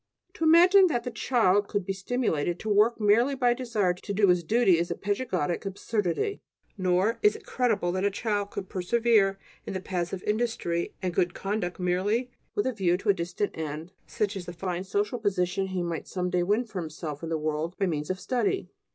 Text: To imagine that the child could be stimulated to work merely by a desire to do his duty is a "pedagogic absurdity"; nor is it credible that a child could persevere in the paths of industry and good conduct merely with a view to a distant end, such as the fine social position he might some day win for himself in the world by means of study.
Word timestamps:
To 0.33 0.43
imagine 0.43 0.87
that 0.87 1.03
the 1.03 1.11
child 1.11 1.67
could 1.67 1.85
be 1.85 1.93
stimulated 1.93 2.59
to 2.61 2.69
work 2.69 2.99
merely 2.99 3.35
by 3.35 3.51
a 3.51 3.55
desire 3.55 3.93
to 3.93 4.13
do 4.15 4.29
his 4.29 4.43
duty 4.43 4.79
is 4.79 4.89
a 4.89 4.95
"pedagogic 4.95 5.63
absurdity"; 5.63 6.41
nor 6.75 7.19
is 7.21 7.35
it 7.35 7.45
credible 7.45 7.91
that 7.91 8.03
a 8.03 8.09
child 8.09 8.49
could 8.49 8.67
persevere 8.67 9.37
in 9.67 9.73
the 9.75 9.79
paths 9.79 10.11
of 10.11 10.23
industry 10.23 10.95
and 11.03 11.13
good 11.13 11.35
conduct 11.35 11.79
merely 11.79 12.31
with 12.55 12.65
a 12.65 12.73
view 12.73 12.97
to 12.97 13.09
a 13.09 13.13
distant 13.13 13.55
end, 13.55 13.91
such 14.07 14.35
as 14.35 14.47
the 14.47 14.53
fine 14.53 14.83
social 14.83 15.19
position 15.19 15.67
he 15.67 15.83
might 15.83 16.07
some 16.07 16.31
day 16.31 16.41
win 16.41 16.63
for 16.65 16.81
himself 16.81 17.21
in 17.21 17.29
the 17.29 17.37
world 17.37 17.75
by 17.77 17.85
means 17.85 18.09
of 18.09 18.19
study. 18.19 18.71